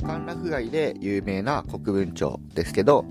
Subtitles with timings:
[0.00, 3.04] ず歓楽街で有名な国分町ですけど、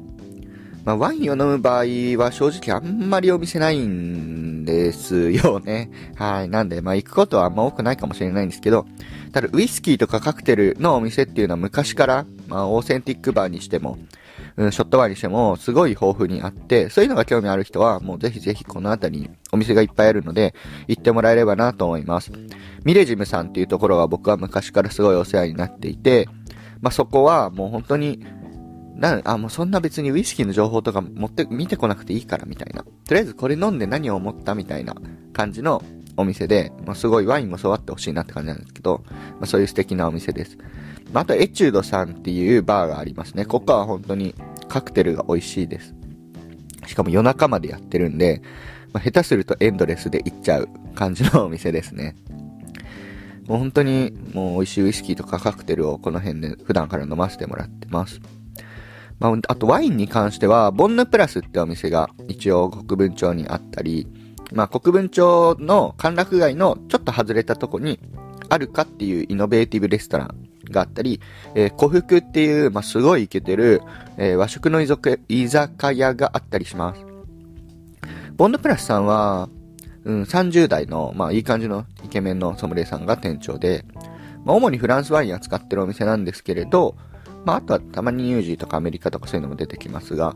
[0.85, 1.83] まあ、ワインを飲む場合
[2.17, 5.91] は正直あんまりお店ないんですよね。
[6.15, 6.49] はい。
[6.49, 8.85] なんで、まあ、行くことはあんま多くないかもしれないんですけど、
[9.31, 13.97] ただ、ウイスキーとかカクテルのお店っていうのは昔から、まあ、オーセンティックバーにしても、
[14.55, 20.55] うん、ショットバーにしても、すごい豊富にあって、そういうのが興味ある人は、もうぜひぜひこの辺りにお店がいっぱいあるので、
[20.87, 22.31] 行ってもらえればなと思います。
[22.83, 26.27] ミレジムさんっていうところは僕は昔からすごいお世話になっていて、
[26.81, 28.25] まあ、そこはもう本当に、
[28.95, 32.83] な、あ、もうそんな別にウイスキーの情報とか持って、見てこなくていいからみたいな。
[32.83, 34.95] とりあえずこれ飲んで何を思ったみたいな
[35.33, 35.83] 感じの
[36.17, 40.57] お店で、まあ、すごいワインも育ってほしいなって感じなんですけど、まあ、そういう素敵なお店です。
[41.13, 43.45] まあ、あとエチュードさんっていうバーがありますね。
[43.45, 44.35] ここは本当に
[44.67, 45.95] カクテルが美味しいです。
[46.87, 48.41] しかも夜中までやってるんで、
[48.93, 52.15] まあ、下手するとエンドレスで行っちゃう感じのお店ですね。
[53.49, 58.21] もう本当にもう美味しいウイスキーとかカクテルをこの辺で普段から飲ませてもらってます。
[59.19, 64.07] まあ、あとワインに関しては、ボンヌプラスってお店が一応国分町にあったり、
[64.53, 67.99] まあ、国分町の歓楽街のちょっと外れたとこに、
[68.49, 71.19] あるかっていうイノベーティブレストランがあったり、
[71.53, 73.81] えー、古福っていう、まあ、すごいイケてる、
[74.17, 74.87] えー、和食の居
[75.47, 77.05] 酒屋があったりします。
[78.35, 79.49] ボンヌプラスさんは、
[80.09, 83.85] うん、30代の、まあ、いい感じのイケメンのソムリエさんが店長で、
[84.43, 86.95] まあ、主にフランスワイン扱ってるお店なんですけれど、
[87.45, 90.35] まあ、あとはたまにニュージーとかアメリカとかそういうのも出てきますが、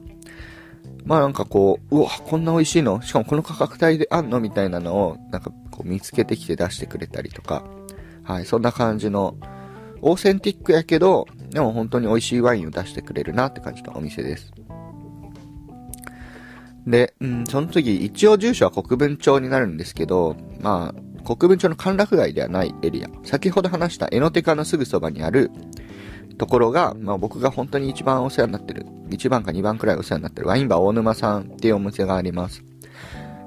[1.06, 3.02] まあなんかこう、うわ、こんな美味しいの？
[3.02, 4.40] しかもこの価格帯であんの？
[4.40, 7.64] みたいなのを、なんかこう見つけてきて出してくれたりとか、
[8.24, 9.36] はい、そんな感じの、
[10.02, 14.54] オーセンティックやけど、でも本当に美味しいワインを出してくれるなって感じのお店です。
[16.88, 23.10] で、うん、その次、一応住所は国分町になるんですけど、まあ、国分町の歓楽街ではないエリア。
[23.24, 25.52] 先ほど話したエノテカのすぐそばにある
[26.38, 32.64] ところが、まあ僕が本当に一番お世話になってる、一番か二番くらいお世話になってるワインバー大沼さんっていうお店があります。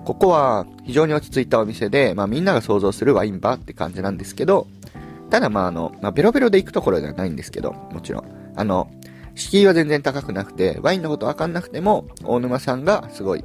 [0.04, 4.69] ここは非常に落ち着いたお店で、まあみんなが想像するワインバーって感じなんですけど、
[5.30, 8.25] ただまああの、まあベロベロで行くところではないんですけど、もちろん。
[8.54, 8.88] あの、
[9.36, 13.44] 敷居は全然高くなくて、ワインのことわかんなくても、大沼さんがすごい、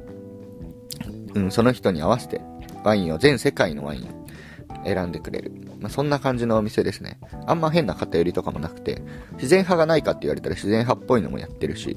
[1.34, 2.40] うん、その人に合わせて、
[2.82, 5.52] ワインを、全世界のワインを選んでくれる。
[5.80, 7.18] まあ、そんな感じのお店ですね。
[7.46, 9.02] あんま変な偏りとかもなくて、
[9.34, 11.96] 自然派がないかって言われたら自然派っぽいのもやってるし、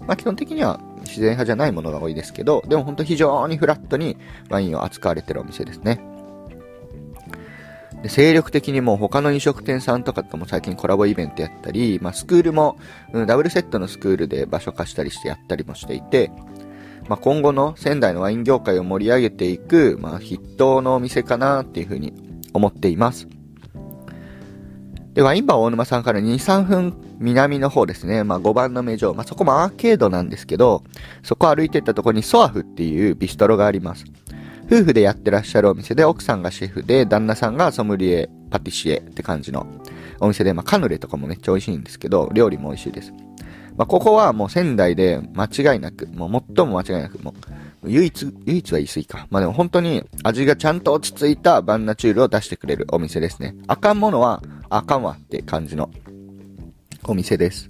[0.00, 4.18] まあ基本的には自然派じゃないものが多いですけど、でも本当非常にフラットに
[4.50, 6.11] ワインを扱われてるお店ですね。
[8.02, 12.76] で精力的にもう他の飲食店さんとかとも最近コラボイベントやったり、まあ、スクールも、
[13.12, 16.32] うん、ダブルセットのスクールで場所化したりしてやったりもしていて、
[17.08, 22.12] まあ、今後の仙台のワイン業界を盛り上げていく、まあ、筆頭のお店かなっていうふうに
[22.52, 23.28] 思っています。
[25.14, 28.24] で、ワインバー大沼さんから2、3分南の方ですね。
[28.24, 29.14] まあ、5番の目城。
[29.14, 30.82] まあ、そこもアーケードなんですけど、
[31.22, 34.04] そこ歩いてったところにソアフっていうビストロがあります。
[34.72, 39.66] 夫婦でやってらっしゃるお店で、奥さんがシェフで、旦那さんがソムリエ、パティシエって感じの
[40.18, 43.12] お店で、まあ、カヌレとかもめっちゃ美味しいんですけど、料理も美味しいです。
[43.76, 47.34] まあ、ここはもう仙台で間違いなく、もう最も間違いなく、も
[47.82, 49.26] う、唯一、唯一は言い過ぎか。
[49.30, 53.54] まあ、でも本当に味がちゃんと落ち着いたバンナチュールを出してくれるお店ですね。
[53.66, 55.90] あかんものは、あかんわって感じの
[57.04, 57.68] お店です。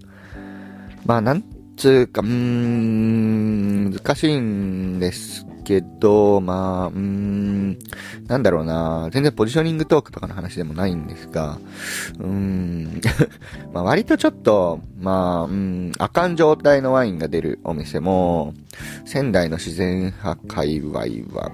[1.05, 1.43] まあ、なん
[1.77, 7.79] つうか、うーん、難しいんですけど、まあ、うーん、
[8.27, 11.59] なんだろうな、全然ポジショニングトークとかの話でもないんですが、
[12.19, 13.01] うーん、
[13.73, 18.55] まあ割とちょっと、まあ、うん、あかん状態のワインが出るお店も、
[19.05, 21.01] 仙台の自然派界隈
[21.35, 21.51] は、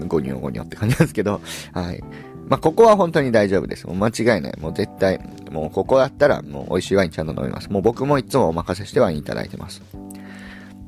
[0.00, 1.40] うん、ゴニョゴニョって感じなんですけど、
[1.72, 2.02] はい。
[2.48, 3.86] まあ、ここは本当に大丈夫です。
[3.86, 4.54] もう間違いない。
[4.60, 5.18] もう絶対、
[5.50, 7.70] もうここだったらもう美味しいワインちゃんと飲みます。
[7.70, 9.82] もう僕もいつもお任せしてワインいただいてます。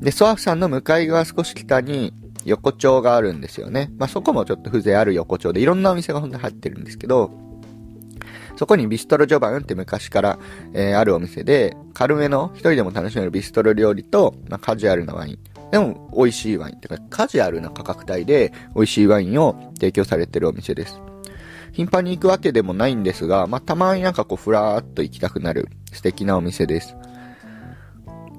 [0.01, 2.13] で、ソアフさんの向かい側少し北に、
[2.49, 3.91] 横丁があるんですよね。
[3.99, 7.31] まあ、そこもちょっと風情ある横丁で、いろんなお店が本当に入ってるんですけど、
[8.57, 10.39] そこにビストロジョバンって昔から、
[10.73, 15.39] えー、あるお店で、軽めの一人でも楽しめるビストロ料理と、まあ、カジュアルなワイン。
[15.71, 16.81] でも、美味しいワイン。
[16.81, 21.01] てか、カジュアルな価格帯で美味しいワインを提供されてるお店です。
[21.73, 26.97] 頻繁に行くわけでもないんですが、まあ、たまになんかこう、ふらーっと行きたくなる素敵なお店です。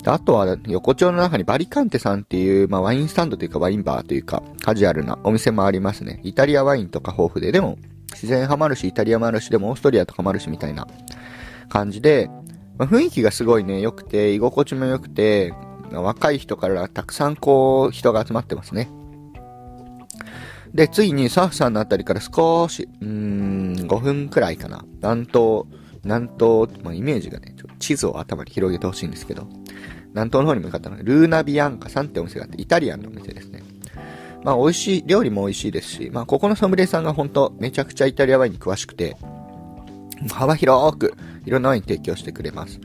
[0.06, 6.22] あとは、横丁の中にバリカンテさんっていう、まあ、ワインスタンドというか、ワインバーというか、カジュアルなお店もありますね。
[6.24, 7.78] イタリアワインとか豊富で、でも、
[8.12, 10.88] 自然派もあるし、イタリアもあるし、でもオーストリアとかもあるし、みたいな
[11.68, 12.30] 感じで、
[12.78, 15.54] まあ、雰囲気がすごいね、良くて、居心地も良くて、
[15.92, 18.90] 若い人からたくさんこう、人が集まってますね。
[20.74, 24.86] で、ついにサーフさんのあたりから少し、うーん、5分くらいかな。
[25.02, 25.64] 南東、
[26.04, 29.48] 南東、まあ、イメージがね、地図を頭に広げてほしいんですけど、
[30.10, 33.64] 南東の方に向かったのは、ルーナビアンカさんってお店があって、イタリアンのお店ですね。
[34.44, 39.18] まあ、美味しい、料理も美味しいですし、まあ、ここのソムリエさんが本当めちゃくちゃイタリアワインに詳しくて、
[40.32, 41.14] 幅広く、
[41.46, 42.80] いろんなワイン提供してくれます。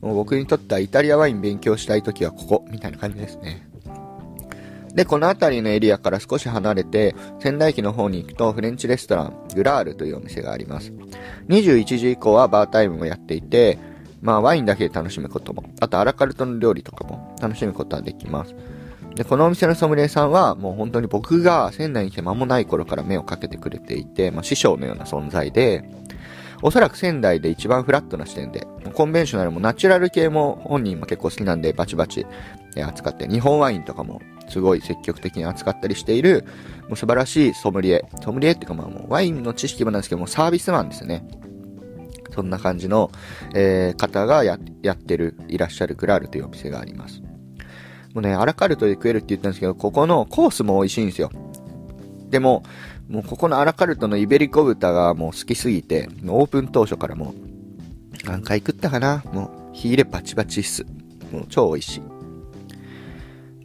[0.00, 3.70] もう僕にとってはイタリアワイン勉強したい時はここ、みたいな感じですね。
[4.94, 10.92] で、この辺りのエリアから少し離れて、仙台駅の方に行くとフレンチレストラン、グラールというお店があります。
[11.48, 13.78] 21時以降はバータイムもやっていて、
[14.20, 18.54] まあワインだけで楽しむことも、あとアラカルトの料理とかも楽しむことはできます。
[19.14, 25.84] で、このお店のソムリエさんはもう本当に僕が仙台に来て間もない頃から目をかけてくれていて、まあ師匠のような存在で、
[26.62, 32.26] おそらく仙台で一番フラットな視点で、コンベンショナルもナチュラル系も本人も結構好きなんでバチバチ
[32.76, 36.44] 扱って、日本ワインとかもすごい積極的に扱ったりしている、
[36.88, 38.04] もう素晴らしいソムリエ。
[38.22, 41.26] ソムリエっていうかまあもうワインの知識もなんですけどもサービスマンですね。
[42.32, 43.10] そんな感じの、
[43.54, 47.22] えー、方がやってる、いらっしゃるクラールというお店があります。
[48.14, 51.30] もうね、アラカルトで食えるって言ったんですけど、ここのコースも美味しいんですよ。
[52.28, 52.62] でも、
[53.08, 57.34] もうここのアラカルトのイベリコ豚がもう好きすぎて、オープン当初からも
[58.24, 59.22] う、何回食ったかな？
[59.32, 60.84] もう、火入れバチバチっす。
[61.32, 62.02] もう超美味しい。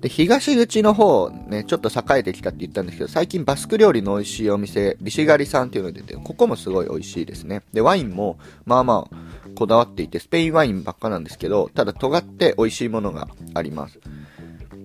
[0.05, 7.63] で、東口の方、ね、ちょっと栄えてきたって言ったんですけど、最近バスク料理の美味しいお店、ビシガリさんっていうのが出て、ここもすごい美味しいですね。
[7.73, 9.17] で、ワインも、まあまあ、
[9.55, 13.99] こだわっていて、スペインワインばっかなんですけど、ただ尖って美味しいものがあります。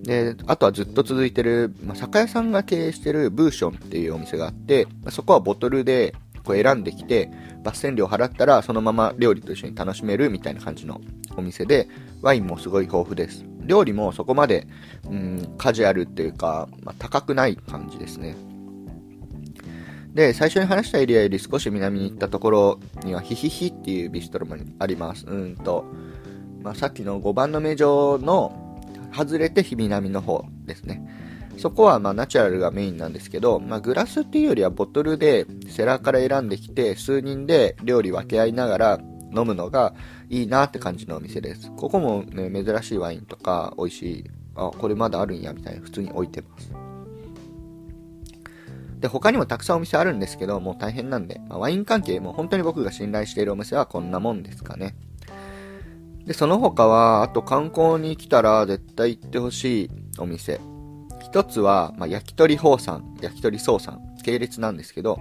[0.01, 7.29] で、あとはずっと続いてる、まあ、酒屋さんが経営してるブーションっていうお店があって、まあ、そこはボトルでこう選んできて、
[7.63, 10.99] 抜栓料払ったらそのまま料理と一緒に楽しめるみたいな感じの
[11.37, 11.87] お店で、
[12.21, 13.45] ワインもすごい豊富です。
[13.65, 14.67] 料理もそこまで、
[15.09, 18.35] うん、カジュアルっていうか、まあ、高くない感じですね。
[20.13, 25.25] で、最初に話したエリアより少し南に行ったところには、ヒヒヒっていうビストロもあります。
[25.25, 25.85] うんと、
[26.61, 28.79] まあ、さっきの5番の目状の
[29.13, 31.01] 外れて日南の方ですね。
[31.57, 38.99] そこはまナチュラルがメインなんですけど、まあ、グラスっていうよりはボトルでセラーから選んできて数人で料理分け合いながら
[39.35, 39.93] 飲むのが
[40.29, 41.71] いいなって感じのお店です。
[41.75, 46.71] ここもね、珍しいワインとか美味しい、あ、これまだあるんやみたいな普通に置いてます。
[48.99, 54.95] で、他にもたくさんお店あるんですけど、もう大変なんで、まあ、ワイン関係も本当に僕が信頼しているお店はこんなもんですかね。
[56.25, 59.89] で、その他は、あと観光に来たら絶対行ってほしい
[60.19, 60.61] お店。
[61.19, 65.19] 一つは、まあ、焼き鳥宝さん、焼き鳥荘さん、系列なんですけど、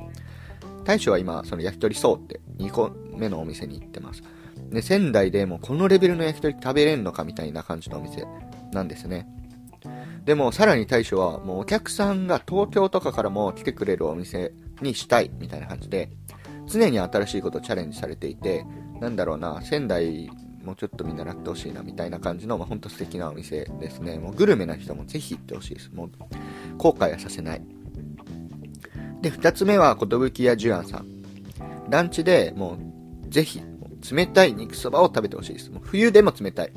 [0.91, 4.25] 大将は今、その焼き鳥荘って2個目のお店に行ってます。
[4.71, 8.27] で、仙台でもこのレベルの焼き鳥食べれんのかみたいな感じのお店
[8.73, 9.29] なんですね。
[10.25, 14.53] でも、さらに大将は、もうお客さんが東京とかからも来てくれるお店
[14.83, 16.11] にしたいみたいな感じで、
[16.67, 18.67] 常に新しいことをチャレンジされていて、
[19.01, 20.29] なんだろうな、仙台
[20.65, 24.19] もうちょっと見習ってほしいなみたいな感じの、まあ、ほんと素敵なお店ですね。
[24.19, 25.91] もうグルメな人もぜひ行ってほしいです。
[25.95, 26.11] もう
[26.79, 27.63] 後悔はさせない。
[29.21, 31.07] で、二つ目は、寿屋寿安さん。
[31.89, 32.79] ランチでも
[33.27, 33.61] うぜひ、
[34.13, 35.71] 冷たい肉そばを食べてほしいです。
[35.71, 36.73] もう冬でも冷たい。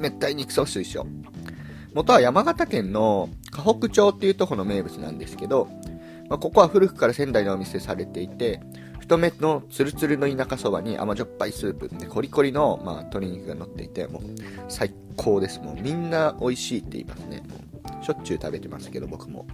[0.00, 1.06] 冷たい肉そば推奨。
[1.94, 5.68] 元は山形県の河北町っていうとこの名物なんですけど、
[6.28, 8.60] まあ、ここは古くから仙台のお店されていて、
[9.02, 14.22] 太めのツルツルの田舎そばに甘じょっぱいスープでコリコリの、まあ、鶏肉が乗っていてもう
[14.68, 17.42] 最高ですもうみんな美味しいって言いますね
[18.00, 19.46] しょっちゅう食べてますけど僕も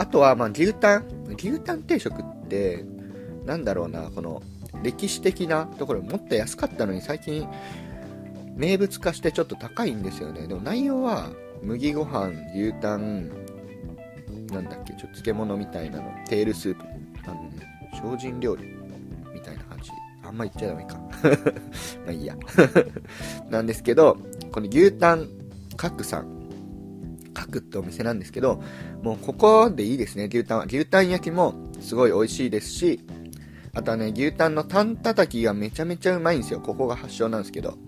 [0.00, 1.04] あとは、まあ、牛タン
[1.36, 2.86] 牛タン定食って
[3.44, 4.42] なんだろうなこの
[4.82, 7.46] 歴史的なところもっと安かったのに最近
[8.56, 11.28] 名物化してちょっと高いんですよねでも内容は
[11.62, 13.28] 麦ご飯牛タン
[14.50, 16.84] なんだっけちょっと漬物みたいなのテールスープ
[17.26, 18.64] あのね精進料理
[19.34, 19.90] みたいな感じ。
[20.24, 20.96] あんま言っちゃダメか。
[22.06, 22.36] まあいいや。
[23.50, 24.16] なんですけど、
[24.52, 25.28] この牛タン
[25.76, 26.39] 角さん。
[27.50, 28.62] 角ってお店なんですけど、
[29.02, 30.64] もうここでいいですね、牛タンは。
[30.66, 33.00] 牛タン焼きもすごい美味しいですし、
[33.72, 36.60] あとはね、牛タンのタン叩きがめちゃめちゃうまいんですよ。
[36.60, 37.78] ここが発祥なんですけど。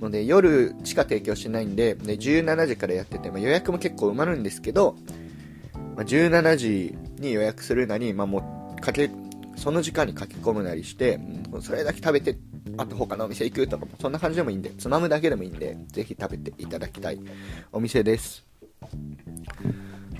[0.00, 4.96] ので、夜しか提供しないんで、で17時からやってて、まあ、予約も結構埋まるんですけど、
[5.96, 9.10] まあ、17時に予約するなり、まあ、もう、かけ、
[9.56, 11.20] その時間に書き込むなりして、
[11.60, 12.36] それだけ食べて、
[12.76, 17.20] あと他のお店行くとかも、そんな感じでもいいんで、つまむだけでもいいんで、ぜひ食べていただきたい
[17.72, 18.44] お店です。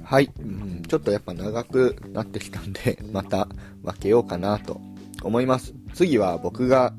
[0.02, 3.48] はい、うん、ちょっとやっぱ長くなってきたんで、 また
[3.82, 4.80] 分けようかなと
[5.22, 5.74] 思います。
[5.94, 6.92] 次は僕が、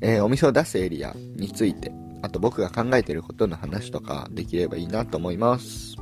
[0.00, 1.92] えー、お店を出すエリアについて、
[2.22, 5.96] あと僕が考えてることの話とかできればいいなと思います。